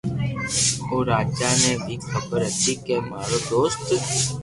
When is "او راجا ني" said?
0.89-1.71